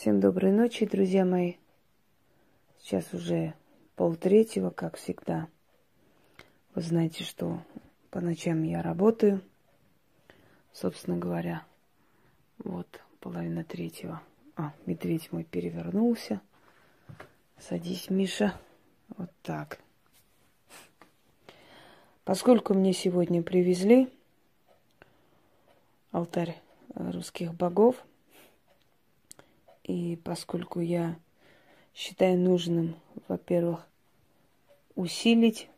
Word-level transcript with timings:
Всем 0.00 0.18
доброй 0.18 0.50
ночи, 0.50 0.86
друзья 0.86 1.26
мои. 1.26 1.56
Сейчас 2.78 3.12
уже 3.12 3.52
полтретьего, 3.96 4.70
как 4.70 4.96
всегда. 4.96 5.46
Вы 6.74 6.80
знаете, 6.80 7.22
что 7.22 7.62
по 8.10 8.22
ночам 8.22 8.62
я 8.62 8.80
работаю. 8.80 9.42
Собственно 10.72 11.18
говоря, 11.18 11.66
вот 12.56 12.86
половина 13.20 13.62
третьего. 13.62 14.22
А, 14.56 14.72
медведь 14.86 15.30
мой 15.32 15.44
перевернулся. 15.44 16.40
Садись, 17.58 18.08
Миша. 18.08 18.58
Вот 19.18 19.30
так. 19.42 19.80
Поскольку 22.24 22.72
мне 22.72 22.94
сегодня 22.94 23.42
привезли 23.42 24.08
алтарь 26.10 26.58
русских 26.94 27.52
богов– 27.52 27.96
и 29.90 30.16
поскольку 30.16 30.80
я 30.80 31.16
считаю 31.94 32.38
нужным, 32.38 32.96
во-первых, 33.28 33.86
усилить, 34.94 35.68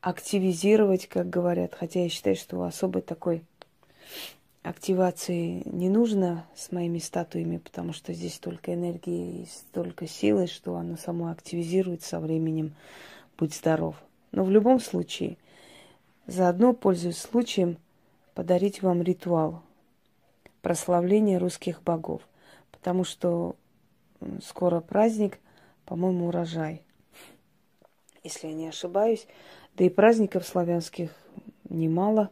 активизировать, 0.00 1.06
как 1.06 1.30
говорят, 1.30 1.74
хотя 1.74 2.02
я 2.02 2.08
считаю, 2.08 2.36
что 2.36 2.62
особой 2.62 3.02
такой 3.02 3.42
активации 4.62 5.62
не 5.66 5.88
нужно 5.88 6.46
с 6.54 6.72
моими 6.72 6.98
статуями, 6.98 7.58
потому 7.58 7.92
что 7.92 8.12
здесь 8.12 8.34
столько 8.34 8.74
энергии 8.74 9.42
и 9.42 9.46
столько 9.46 10.06
силы, 10.06 10.46
что 10.46 10.76
оно 10.76 10.96
само 10.96 11.30
активизирует 11.30 12.02
со 12.02 12.20
временем. 12.20 12.74
Будь 13.36 13.54
здоров. 13.54 13.96
Но 14.30 14.44
в 14.44 14.50
любом 14.50 14.78
случае, 14.80 15.36
заодно 16.26 16.72
пользуюсь 16.72 17.18
случаем 17.18 17.78
подарить 18.34 18.82
вам 18.82 19.02
ритуал 19.02 19.62
прославления 20.62 21.38
русских 21.38 21.82
богов 21.82 22.22
потому 22.84 23.04
что 23.04 23.56
скоро 24.42 24.80
праздник, 24.80 25.38
по-моему, 25.86 26.28
урожай, 26.28 26.82
если 28.22 28.48
я 28.48 28.52
не 28.52 28.68
ошибаюсь. 28.68 29.26
Да 29.74 29.84
и 29.84 29.88
праздников 29.88 30.46
славянских 30.46 31.10
немало. 31.70 32.28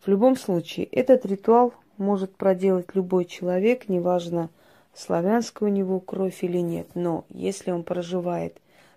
В 0.00 0.08
любом 0.08 0.36
случае, 0.36 0.86
этот 0.86 1.26
ритуал 1.26 1.74
может 1.98 2.34
проделать 2.34 2.94
любой 2.94 3.26
человек, 3.26 3.90
неважно, 3.90 4.48
славянская 4.94 5.68
у 5.68 5.72
него 5.72 6.00
кровь 6.00 6.42
или 6.42 6.58
нет. 6.58 6.88
Но 6.94 7.26
если 7.28 7.72
он 7.72 7.84
проживает 7.84 8.56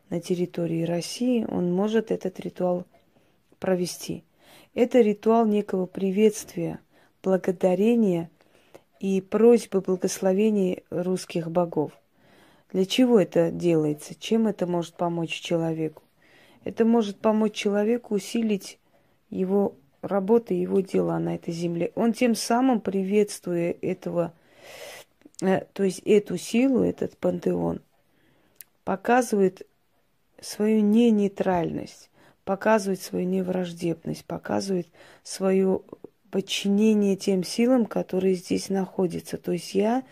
на 0.10 0.22
территории 0.22 0.84
России, 0.84 1.46
он 1.52 1.74
может 1.74 2.12
этот 2.12 2.40
ритуал 2.40 2.86
провести. 3.60 4.24
Это 4.74 5.02
ритуал 5.02 5.46
некого 5.46 5.86
приветствия, 5.86 6.80
благодарения 7.22 8.30
и 9.06 9.22
просьбы 9.22 9.82
благословений 9.82 10.84
русских 10.90 11.52
богов. 11.52 11.92
Для 12.74 12.88
чего 12.88 13.20
это 13.20 13.52
делается? 13.52 14.16
Чем 14.16 14.48
это 14.48 14.66
может 14.66 14.96
помочь 14.96 15.30
человеку? 15.30 16.02
Это 16.64 16.86
может 16.86 17.20
помочь 17.20 17.54
человеку 17.54 18.16
усилить 18.16 18.80
его 19.30 19.76
работу, 20.02 20.56
его 20.56 20.80
дела 20.80 21.20
на 21.20 21.36
этой 21.36 21.54
земле. 21.54 21.92
Он 21.94 22.14
тем 22.14 22.34
самым, 22.34 22.82
приветствуя 22.82 23.76
этого, 23.80 24.34
э, 25.44 25.66
то 25.74 25.84
есть 25.84 26.00
эту 26.00 26.40
силу, 26.40 26.82
этот 26.82 27.16
пантеон, 27.16 27.82
показывает 28.86 29.68
свою 30.42 30.82
ненейтральность, 30.82 32.10
показывает 32.44 33.04
свою 33.04 33.28
невраждебность, 33.28 34.26
показывает 34.26 34.88
свою 35.22 35.86
подчинение 36.32 37.16
тем 37.16 37.44
силам, 37.44 37.86
которые 37.86 38.36
здесь 38.36 38.70
находятся. 38.70 39.38
То 39.38 39.52
есть 39.52 39.74
я 39.74 40.04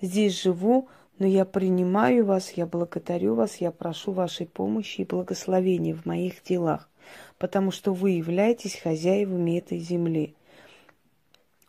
здесь 0.00 0.40
живу, 0.40 0.88
но 1.18 1.26
я 1.26 1.44
принимаю 1.44 2.24
вас, 2.24 2.52
я 2.52 2.66
благодарю 2.66 3.34
вас, 3.34 3.56
я 3.56 3.70
прошу 3.70 4.12
вашей 4.12 4.46
помощи 4.46 5.00
и 5.00 5.04
благословения 5.04 5.94
в 5.94 6.04
моих 6.04 6.42
делах, 6.42 6.88
потому 7.38 7.70
что 7.70 7.92
вы 7.92 8.10
являетесь 8.10 8.78
хозяевами 8.78 9.58
этой 9.58 9.78
земли. 9.78 10.34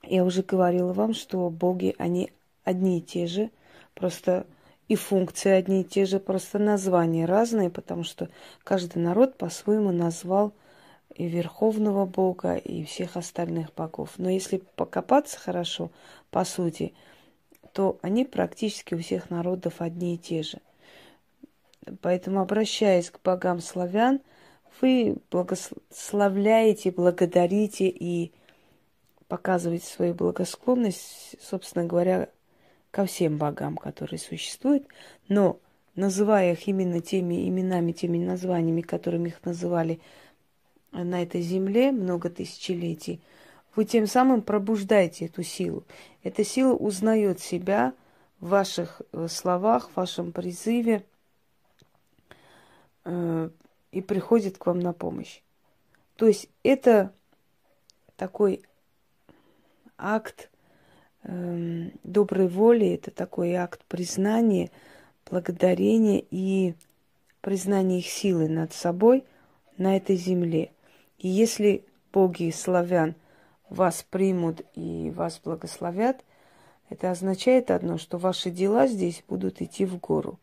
Я 0.03 0.23
уже 0.23 0.43
говорила 0.43 0.93
вам, 0.93 1.13
что 1.13 1.49
боги, 1.49 1.95
они 1.97 2.31
одни 2.63 2.99
и 2.99 3.01
те 3.01 3.27
же, 3.27 3.49
просто 3.93 4.45
и 4.87 4.95
функции 4.95 5.51
одни 5.51 5.81
и 5.81 5.83
те 5.83 6.05
же, 6.05 6.19
просто 6.19 6.59
названия 6.59 7.25
разные, 7.25 7.69
потому 7.69 8.03
что 8.03 8.29
каждый 8.63 8.99
народ 9.01 9.37
по-своему 9.37 9.91
назвал 9.91 10.53
и 11.15 11.27
Верховного 11.27 12.05
Бога, 12.05 12.55
и 12.55 12.83
всех 12.83 13.17
остальных 13.17 13.73
богов. 13.73 14.13
Но 14.17 14.29
если 14.29 14.57
покопаться 14.75 15.39
хорошо, 15.39 15.91
по 16.29 16.45
сути, 16.45 16.93
то 17.73 17.97
они 18.01 18.25
практически 18.25 18.93
у 18.93 18.99
всех 18.99 19.29
народов 19.29 19.81
одни 19.81 20.15
и 20.15 20.17
те 20.17 20.43
же. 20.43 20.59
Поэтому, 22.01 22.41
обращаясь 22.41 23.09
к 23.09 23.19
богам 23.23 23.61
славян, 23.61 24.19
вы 24.81 25.17
благословляете, 25.31 26.91
благодарите 26.91 27.87
и 27.87 28.31
показываете 29.27 29.85
свою 29.85 30.13
благосклонность, 30.13 31.35
собственно 31.41 31.85
говоря, 31.85 32.29
ко 32.91 33.05
всем 33.05 33.37
богам, 33.37 33.77
которые 33.77 34.19
существуют, 34.19 34.87
но 35.27 35.59
называя 35.95 36.53
их 36.53 36.67
именно 36.67 36.99
теми 37.01 37.47
именами, 37.47 37.91
теми 37.91 38.17
названиями, 38.17 38.81
которыми 38.81 39.29
их 39.29 39.43
называли 39.43 39.99
на 40.91 41.23
этой 41.23 41.41
земле 41.41 41.91
много 41.91 42.29
тысячелетий, 42.29 43.21
вы 43.75 43.85
тем 43.85 44.07
самым 44.07 44.41
пробуждаете 44.41 45.25
эту 45.25 45.43
силу. 45.43 45.83
Эта 46.23 46.43
сила 46.43 46.73
узнает 46.73 47.39
себя 47.39 47.93
в 48.39 48.49
ваших 48.49 49.01
э, 49.11 49.27
словах, 49.29 49.89
в 49.89 49.97
вашем 49.97 50.31
призыве 50.31 51.05
э, 53.05 53.49
и 53.91 54.01
приходит 54.01 54.57
к 54.57 54.65
вам 54.65 54.79
на 54.79 54.93
помощь. 54.93 55.41
То 56.15 56.25
есть 56.25 56.49
это 56.63 57.13
такой 58.15 58.63
акт 59.95 60.49
э, 61.23 61.89
доброй 62.03 62.47
воли, 62.47 62.95
это 62.95 63.11
такой 63.11 63.53
акт 63.53 63.85
признания, 63.85 64.71
благодарения 65.29 66.23
и 66.31 66.73
признания 67.41 67.99
их 67.99 68.07
силы 68.07 68.49
над 68.49 68.73
собой 68.73 69.23
на 69.77 69.95
этой 69.95 70.15
земле– 70.15 70.71
и 71.17 71.27
если 71.27 71.83
боги 72.13 72.51
славян 72.51 73.15
вас 73.69 74.05
примут 74.09 74.61
и 74.75 75.11
вас 75.15 75.41
благословят, 75.43 76.23
это 76.89 77.11
означает 77.11 77.69
одно, 77.71 77.97
что 77.97 78.17
ваши 78.17 78.49
дела 78.49 78.87
здесь 78.87 79.23
будут 79.27 79.61
идти 79.61 79.85
в 79.85 79.99
гору. 79.99 80.39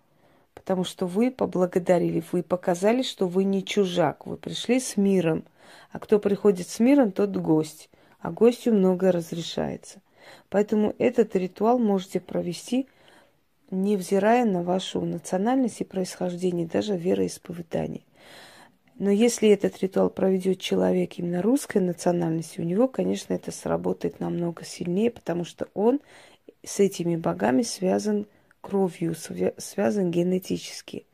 Потому 0.54 0.84
что 0.84 1.06
вы 1.06 1.30
поблагодарили, 1.30 2.22
вы 2.32 2.42
показали, 2.42 3.02
что 3.02 3.26
вы 3.26 3.44
не 3.44 3.64
чужак, 3.64 4.26
вы 4.26 4.36
пришли 4.36 4.78
с 4.78 4.96
миром. 4.96 5.44
А 5.90 5.98
кто 5.98 6.18
приходит 6.18 6.68
с 6.68 6.80
миром, 6.80 7.12
тот 7.12 7.36
гость. 7.36 7.88
А 8.20 8.30
гостю 8.30 8.72
многое 8.72 9.12
разрешается. 9.12 10.00
Поэтому 10.48 10.94
этот 10.98 11.34
ритуал 11.36 11.78
можете 11.78 12.20
провести, 12.20 12.88
невзирая 13.70 14.44
на 14.44 14.62
вашу 14.62 15.00
национальность 15.00 15.80
и 15.80 15.84
происхождение, 15.84 16.66
даже 16.66 16.96
вероисповедание. 16.96 18.02
Но 18.96 19.10
если 19.10 19.48
этот 19.48 19.80
ритуал 19.82 20.08
проведет 20.08 20.60
человек 20.60 21.18
именно 21.18 21.42
русской 21.42 21.78
национальности, 21.78 22.60
у 22.60 22.64
него, 22.64 22.86
конечно, 22.86 23.34
это 23.34 23.50
сработает 23.50 24.20
намного 24.20 24.64
сильнее, 24.64 25.10
потому 25.10 25.44
что 25.44 25.68
он 25.74 26.00
с 26.62 26.78
этими 26.78 27.16
богами 27.16 27.62
связан 27.62 28.26
кровью, 28.60 29.14
связан 29.58 30.10
генетически. 30.10 31.06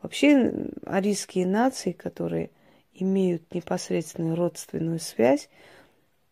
Вообще 0.00 0.52
арийские 0.84 1.46
нации, 1.46 1.92
которые 1.92 2.50
имеют 2.94 3.52
непосредственную 3.52 4.36
родственную 4.36 5.00
связь, 5.00 5.48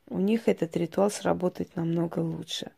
у 0.09 0.19
них 0.19 0.49
этот 0.49 0.77
ритуал 0.77 1.11
сработает 1.11 1.75
намного 1.77 2.21
лучше. 2.21 2.71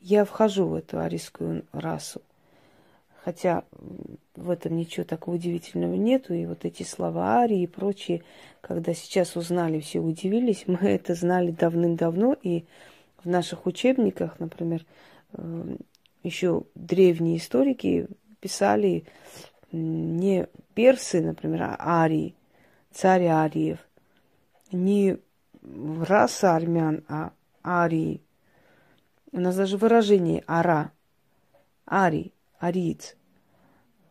Я 0.00 0.24
вхожу 0.24 0.66
в 0.66 0.74
эту 0.74 1.00
арийскую 1.00 1.64
расу. 1.72 2.22
Хотя 3.26 3.64
в 4.36 4.50
этом 4.50 4.76
ничего 4.76 5.04
такого 5.04 5.34
удивительного 5.34 5.94
нету. 5.94 6.32
И 6.32 6.46
вот 6.46 6.64
эти 6.64 6.84
слова 6.84 7.38
Арии 7.38 7.62
и 7.62 7.66
прочие, 7.66 8.22
когда 8.60 8.94
сейчас 8.94 9.34
узнали, 9.34 9.80
все 9.80 9.98
удивились. 9.98 10.62
Мы 10.68 10.76
это 10.76 11.16
знали 11.16 11.50
давным-давно. 11.50 12.36
И 12.40 12.66
в 13.24 13.28
наших 13.28 13.66
учебниках, 13.66 14.38
например, 14.38 14.86
э, 15.32 15.76
еще 16.22 16.62
древние 16.76 17.38
историки 17.38 18.06
писали 18.38 19.06
не 19.72 20.46
персы, 20.74 21.20
например, 21.20 21.64
а 21.64 21.76
арии, 21.80 22.36
царь 22.92 23.26
ариев. 23.26 23.78
Не 24.70 25.18
раса 26.00 26.54
армян, 26.54 27.02
а 27.08 27.32
арии. 27.64 28.20
У 29.32 29.40
нас 29.40 29.56
даже 29.56 29.78
выражение 29.78 30.44
ара, 30.46 30.92
арий 31.90 32.32
ариец. 32.58 33.16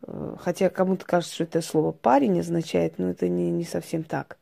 Э, 0.02 0.36
хотя 0.38 0.70
кому-то 0.70 1.04
кажется, 1.04 1.34
что 1.34 1.44
это 1.44 1.62
слово 1.62 1.92
парень 1.92 2.40
означает, 2.40 2.98
но 2.98 3.10
это 3.10 3.28
не, 3.28 3.50
не 3.50 3.64
совсем 3.64 4.04
так. 4.04 4.38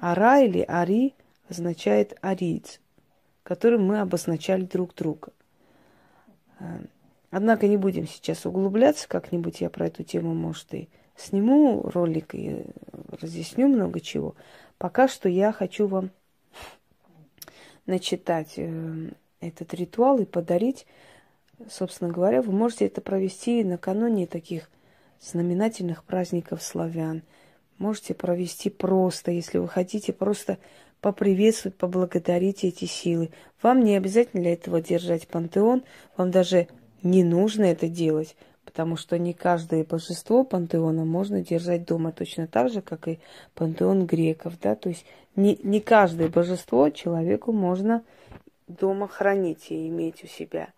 Ара 0.00 0.40
или 0.40 0.64
ари 0.66 1.14
означает 1.48 2.18
ариец, 2.22 2.80
которым 3.42 3.86
мы 3.86 4.00
обозначали 4.00 4.64
друг 4.64 4.94
друга. 4.94 5.32
Однако 7.30 7.66
не 7.66 7.76
будем 7.76 8.06
сейчас 8.06 8.44
углубляться, 8.44 9.08
как-нибудь 9.08 9.60
я 9.62 9.70
про 9.70 9.86
эту 9.86 10.04
тему, 10.04 10.34
может, 10.34 10.74
и 10.74 10.88
сниму 11.16 11.82
ролик 11.82 12.34
и 12.34 12.66
разъясню 13.10 13.68
много 13.68 14.00
чего. 14.00 14.34
Пока 14.76 15.08
что 15.08 15.28
я 15.28 15.50
хочу 15.52 15.86
вам 15.86 16.10
начитать 17.86 18.54
э, 18.56 19.10
этот 19.40 19.72
ритуал 19.74 20.18
и 20.18 20.24
подарить, 20.24 20.86
собственно 21.70 22.10
говоря, 22.10 22.42
вы 22.42 22.52
можете 22.52 22.86
это 22.86 23.00
провести 23.00 23.64
накануне 23.64 24.26
таких 24.26 24.70
знаменательных 25.20 26.04
праздников 26.04 26.62
славян. 26.62 27.22
Можете 27.78 28.14
провести 28.14 28.70
просто, 28.70 29.30
если 29.30 29.58
вы 29.58 29.68
хотите, 29.68 30.12
просто 30.12 30.58
поприветствовать, 31.00 31.76
поблагодарить 31.76 32.64
эти 32.64 32.84
силы. 32.84 33.30
Вам 33.60 33.82
не 33.82 33.96
обязательно 33.96 34.42
для 34.42 34.52
этого 34.52 34.80
держать 34.80 35.26
пантеон, 35.26 35.82
вам 36.16 36.30
даже 36.30 36.68
не 37.02 37.24
нужно 37.24 37.64
это 37.64 37.88
делать, 37.88 38.36
потому 38.64 38.96
что 38.96 39.18
не 39.18 39.32
каждое 39.32 39.84
божество 39.84 40.44
пантеона 40.44 41.04
можно 41.04 41.42
держать 41.42 41.84
дома 41.84 42.12
точно 42.12 42.46
так 42.46 42.70
же, 42.70 42.82
как 42.82 43.08
и 43.08 43.18
пантеон 43.54 44.06
греков, 44.06 44.54
да, 44.60 44.76
то 44.76 44.88
есть 44.88 45.04
не, 45.34 45.58
не 45.62 45.80
каждое 45.80 46.28
божество 46.28 46.88
человеку 46.90 47.52
можно 47.52 48.04
дома 48.68 49.08
хранить 49.08 49.70
и 49.70 49.88
иметь 49.88 50.22
у 50.22 50.28
себя. 50.28 50.68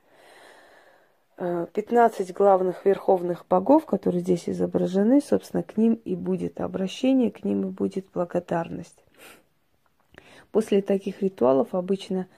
15 1.37 2.31
э, 2.31 2.33
главных 2.33 2.85
верховных 2.85 3.47
богов, 3.49 3.87
которые 3.87 4.21
здесь 4.21 4.49
изображены, 4.49 5.21
собственно, 5.21 5.63
к 5.63 5.77
ним 5.77 5.95
и 6.05 6.15
будет 6.15 6.61
обращение, 6.61 7.31
к 7.31 7.45
ним 7.45 7.69
и 7.69 7.71
будет 7.71 8.07
благодарность. 8.15 9.05
После 10.53 10.83
таких 10.83 11.23
ритуалов 11.23 11.75
обычно 11.75 12.29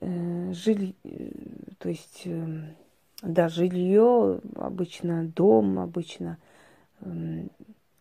э, 0.00 0.52
жиль, 0.52 0.94
э, 1.04 1.30
то 1.78 1.88
есть 1.88 2.22
э, 2.24 2.46
да, 3.22 3.48
жилье, 3.48 4.40
обычно 4.56 5.24
дом, 5.24 5.78
обычно 5.78 6.38
э, 7.00 7.44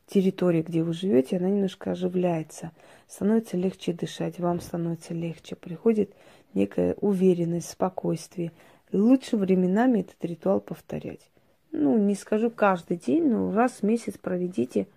территория, 0.08 0.64
где 0.64 0.82
вы 0.82 0.94
живете, 0.94 1.38
она 1.38 1.50
немножко 1.50 1.92
оживляется. 1.92 2.72
Становится 3.08 3.58
легче 3.58 3.94
дышать, 3.94 4.40
вам 4.40 4.60
становится 4.60 5.14
легче. 5.14 5.56
Приходит 5.56 6.14
некая 6.54 6.96
уверенность, 6.96 7.70
спокойствие. 7.70 8.52
Лучше 8.92 9.38
временами 9.38 10.00
этот 10.00 10.24
ритуал 10.26 10.62
повторять. 10.62 11.30
Ну, 11.72 11.98
не 11.98 12.16
скажу 12.16 12.50
каждый 12.50 12.98
день, 12.98 13.28
но 13.28 13.52
раз 13.52 13.80
в 13.80 13.84
месяц 13.84 14.18
проведите. 14.18 14.88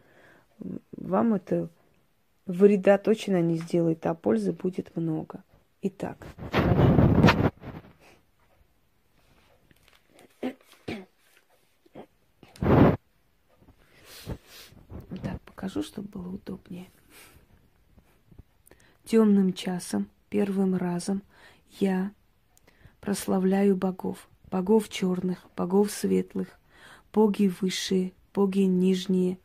Вам 0.97 1.35
это 1.35 1.69
вреда 2.47 2.97
точно 2.97 3.43
не 3.43 3.57
сделает, 3.57 4.07
а 4.07 4.15
пользы 4.15 4.53
будет 4.53 4.97
много. 4.97 5.43
Итак, 5.83 6.27
Так, 15.23 15.41
покажу, 15.43 15.83
чтобы 15.83 16.09
было 16.09 16.29
удобнее. 16.29 16.89
Темным 19.05 19.53
часом, 19.53 20.09
первым 20.31 20.75
разом 20.75 21.23
я 21.81 22.13
прославляю 23.03 23.77
богов, 23.77 24.29
богов 24.49 24.89
черных, 24.89 25.45
богов 25.57 25.91
светлых, 25.91 26.49
боги 27.13 27.53
высшие, 27.61 28.13
боги 28.33 28.61
нижние, 28.61 29.39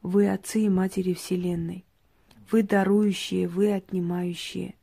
вы 0.00 0.30
отцы 0.30 0.60
и 0.62 0.68
матери 0.68 1.12
Вселенной, 1.12 1.84
вы 2.50 2.62
дарующие, 2.62 3.48
вы 3.48 3.72
отнимающие. 3.72 4.74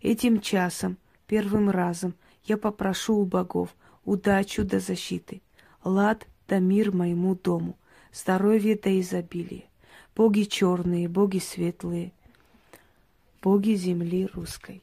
Этим 0.00 0.40
часом, 0.40 0.96
первым 1.26 1.68
разом, 1.68 2.14
я 2.44 2.56
попрошу 2.56 3.16
у 3.16 3.24
богов 3.24 3.74
удачу 4.04 4.64
до 4.64 4.78
защиты, 4.78 5.42
лад 5.82 6.28
да 6.46 6.60
мир 6.60 6.92
моему 6.94 7.34
дому, 7.34 7.76
здоровье 8.12 8.78
да 8.80 9.00
изобилие, 9.00 9.64
боги 10.14 10.44
черные, 10.44 11.08
боги 11.08 11.38
светлые, 11.38 12.12
боги 13.42 13.74
земли 13.74 14.28
русской. 14.32 14.80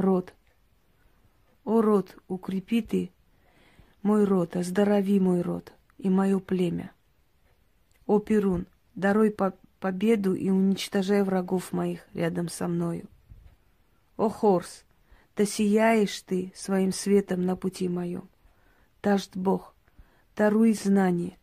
Род. 0.00 0.32
О, 1.64 1.82
род, 1.82 2.16
укрепи 2.28 2.82
ты 2.82 3.10
мой 4.02 4.24
род, 4.24 4.54
оздорови 4.54 5.18
мой 5.18 5.42
род 5.42 5.72
и 5.98 6.08
мое 6.08 6.38
племя. 6.38 6.92
О, 8.06 8.20
Перун, 8.20 8.66
даруй 8.94 9.32
по 9.32 9.54
победу 9.80 10.34
и 10.34 10.50
уничтожай 10.50 11.24
врагов 11.24 11.72
моих 11.72 12.06
рядом 12.14 12.48
со 12.48 12.68
мною. 12.68 13.08
О, 14.16 14.28
Хорс, 14.28 14.84
да 15.36 15.44
сияешь 15.44 16.22
ты 16.22 16.52
своим 16.54 16.92
светом 16.92 17.42
на 17.42 17.56
пути 17.56 17.88
моем. 17.88 18.28
Дашь 19.02 19.28
Бог, 19.34 19.74
даруй 20.36 20.74
знание. 20.74 21.36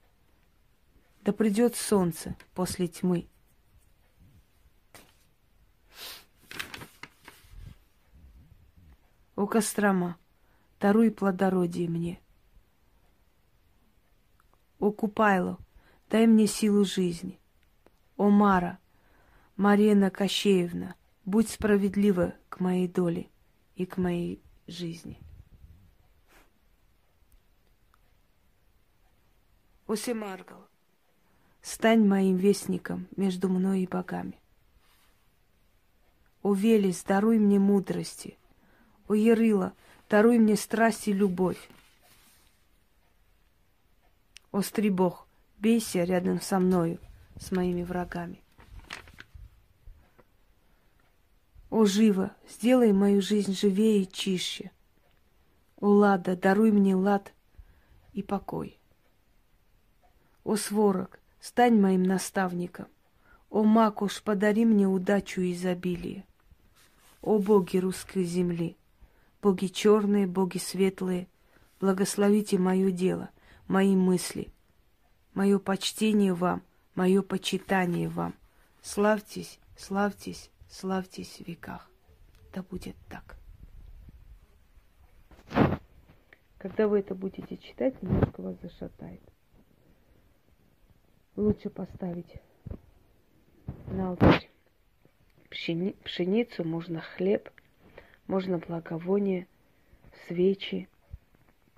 Да 1.25 1.33
придет 1.33 1.75
солнце 1.75 2.37
после 2.53 2.87
тьмы. 2.87 3.27
О, 9.45 9.47
Кострома, 9.47 10.17
даруй 10.79 11.11
плодородие 11.11 11.87
мне. 11.87 12.19
О, 14.79 14.91
Купайло, 14.91 15.59
дай 16.09 16.25
мне 16.25 16.47
силу 16.47 16.83
жизни. 16.83 17.39
О, 18.17 18.31
Мара, 18.31 18.79
Марена 19.55 20.09
Кощеевна, 20.09 20.95
будь 21.25 21.47
справедлива 21.47 22.33
к 22.49 22.59
моей 22.59 22.87
доле 22.87 23.29
и 23.75 23.85
к 23.85 23.97
моей 23.97 24.41
жизни. 24.65 25.19
Осемаргал, 29.85 30.67
стань 31.61 32.03
моим 32.07 32.35
вестником 32.35 33.07
между 33.15 33.47
мной 33.47 33.81
и 33.81 33.87
богами. 33.87 34.39
О, 36.41 36.55
Велес, 36.55 37.03
даруй 37.03 37.37
мне 37.37 37.59
мудрости. 37.59 38.39
О, 39.07 39.13
Ярыла, 39.13 39.73
даруй 40.09 40.39
мне 40.39 40.55
страсть 40.55 41.07
и 41.07 41.13
любовь. 41.13 41.69
О, 44.51 44.61
Стребог, 44.61 45.27
бейся 45.57 46.03
рядом 46.03 46.41
со 46.41 46.59
мною, 46.59 46.99
с 47.39 47.51
моими 47.51 47.83
врагами. 47.83 48.41
О, 51.69 51.85
живо, 51.85 52.31
сделай 52.49 52.93
мою 52.93 53.21
жизнь 53.21 53.53
живее 53.53 54.03
и 54.03 54.11
чище. 54.11 54.71
О, 55.81 55.87
Лада, 55.87 56.35
даруй 56.35 56.71
мне 56.71 56.95
лад 56.95 57.33
и 58.13 58.23
покой. 58.23 58.79
О, 60.43 60.55
Сворок, 60.55 61.19
стань 61.41 61.79
моим 61.79 62.03
наставником. 62.03 62.87
О, 63.49 63.63
Макуш, 63.63 64.23
подари 64.23 64.65
мне 64.65 64.87
удачу 64.87 65.41
и 65.41 65.53
изобилие. 65.53 66.25
О, 67.21 67.39
боги 67.39 67.77
русской 67.77 68.23
земли, 68.23 68.77
боги 69.45 69.67
черные, 69.67 70.25
боги 70.25 70.57
светлые, 70.57 71.27
благословите 71.79 72.57
мое 72.57 72.89
дело, 72.89 73.29
мои 73.67 73.95
мысли, 73.95 74.51
мое 75.35 75.59
почтение 75.59 76.33
вам, 76.33 76.63
мое 76.95 77.21
почитание 77.21 78.09
вам. 78.09 78.33
Славьтесь, 78.81 79.59
славьтесь, 79.77 80.49
славьтесь 80.67 81.37
в 81.37 81.47
веках. 81.47 81.87
Да 82.55 82.63
будет 82.63 82.95
так. 83.07 83.37
Когда 86.57 86.87
вы 86.87 87.01
это 87.01 87.13
будете 87.13 87.57
читать, 87.57 88.01
немножко 88.01 88.41
вас 88.41 88.55
зашатает 88.63 89.21
лучше 91.35 91.69
поставить 91.69 92.41
на 93.91 94.09
алтарь 94.09 94.49
пшени, 95.51 95.91
пшеницу, 96.03 96.63
можно 96.63 97.01
хлеб, 97.01 97.51
можно 98.27 98.57
благовоние, 98.57 99.47
свечи. 100.27 100.87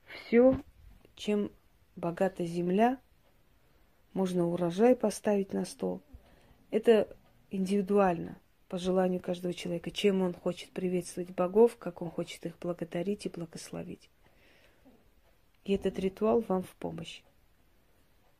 Все, 0.06 0.60
чем 1.16 1.52
богата 1.96 2.46
земля, 2.46 3.00
можно 4.14 4.48
урожай 4.48 4.96
поставить 4.96 5.54
на 5.54 5.66
стол. 5.66 6.02
Это 6.72 7.16
индивидуально, 7.52 8.38
по 8.68 8.78
желанию 8.78 9.22
каждого 9.22 9.54
человека, 9.54 9.92
чем 9.92 10.22
он 10.22 10.34
хочет 10.34 10.72
приветствовать 10.72 11.32
богов, 11.32 11.78
как 11.78 12.02
он 12.02 12.10
хочет 12.10 12.46
их 12.46 12.58
благодарить 12.60 13.26
и 13.26 13.30
благословить. 13.30 14.10
И 15.66 15.74
этот 15.74 16.00
ритуал 16.00 16.42
вам 16.42 16.64
в 16.64 16.76
помощь. 16.76 17.22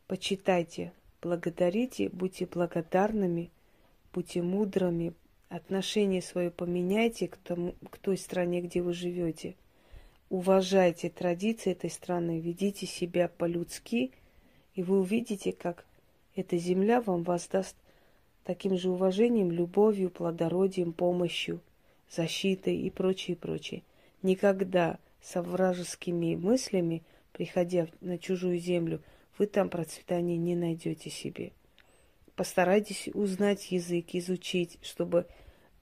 Почитайте 0.08 0.94
Благодарите, 1.22 2.10
будьте 2.10 2.46
благодарными, 2.46 3.50
будьте 4.14 4.44
мудрыми, 4.44 5.14
отношение 5.50 6.22
свое 6.22 6.52
поменяйте 6.52 7.28
к, 7.28 7.38
тому, 7.38 7.76
к 7.90 7.98
той 7.98 8.18
стране, 8.18 8.62
где 8.62 8.82
вы 8.82 8.94
живете. 8.94 9.56
Уважайте 10.30 11.10
традиции 11.10 11.72
этой 11.72 11.90
страны, 11.90 12.40
ведите 12.40 12.86
себя 12.86 13.30
по-людски, 13.30 14.12
и 14.76 14.84
вы 14.84 15.00
увидите, 15.00 15.54
как 15.54 15.86
эта 16.36 16.58
земля 16.58 17.02
вам 17.02 17.24
воздаст 17.24 17.76
таким 18.44 18.78
же 18.78 18.90
уважением, 18.90 19.52
любовью, 19.52 20.10
плодородием, 20.10 20.94
помощью, 20.94 21.62
защитой 22.10 22.78
и 22.78 22.90
прочее, 22.90 23.38
прочее. 23.38 23.84
Никогда 24.22 25.00
со 25.22 25.42
вражескими 25.42 26.36
мыслями, 26.36 27.04
приходя 27.32 27.88
на 28.02 28.18
чужую 28.18 28.60
землю, 28.60 29.02
вы 29.38 29.48
там 29.48 29.70
процветания 29.70 30.38
не 30.38 30.56
найдете 30.56 31.10
себе. 31.10 31.52
Постарайтесь 32.38 33.10
узнать 33.16 33.72
язык, 33.72 34.10
изучить, 34.14 34.78
чтобы 34.84 35.26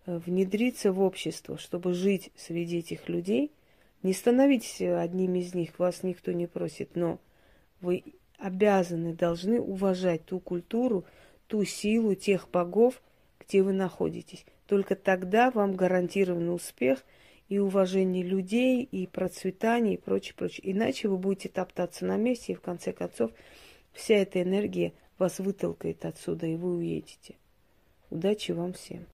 э, 0.06 0.18
внедриться 0.26 0.94
в 0.94 1.02
общество, 1.02 1.58
чтобы 1.58 1.94
жить 1.94 2.32
среди 2.38 2.78
этих 2.78 3.10
людей. 3.10 3.52
Не 4.04 4.14
становитесь 4.14 4.80
одним 4.80 5.36
из 5.36 5.54
них, 5.54 5.78
вас 5.78 6.02
никто 6.02 6.32
не 6.32 6.48
просит, 6.48 6.96
но 6.96 7.20
вы 7.82 8.06
обязаны, 8.38 9.14
должны 9.14 9.60
уважать 9.60 10.24
ту 10.24 10.40
культуру, 10.40 11.04
ту 11.48 11.66
силу 11.66 12.16
тех 12.16 12.50
богов, 12.50 13.02
где 13.38 13.62
вы 13.62 13.74
находитесь. 13.74 14.46
Только 14.66 14.96
тогда 14.96 15.52
вам 15.52 15.76
гарантирован 15.76 16.48
успех 16.48 17.04
и 17.50 17.60
уважение 17.60 18.24
людей, 18.24 18.82
и 18.82 19.08
процветание, 19.08 19.96
и 19.96 20.02
прочее, 20.02 20.36
прочее. 20.38 20.72
Иначе 20.72 21.10
вы 21.10 21.18
будете 21.18 21.50
топтаться 21.50 22.06
на 22.06 22.16
месте, 22.16 22.54
и 22.54 22.56
в 22.56 22.62
конце 22.62 22.94
концов 22.94 23.32
вся 23.92 24.16
эта 24.16 24.42
энергия 24.42 24.94
вас 25.17 25.39
вытолкает 25.39 26.05
отсюда, 26.05 26.45
и 26.48 26.55
вы 26.55 26.77
уедете. 26.77 27.36
Удачи 28.10 28.51
вам 28.51 28.74
всем! 28.74 29.05